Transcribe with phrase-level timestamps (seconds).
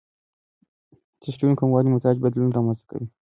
[1.21, 3.07] ټیسټسټرون کموالی مزاج بدلون رامنځته کوي.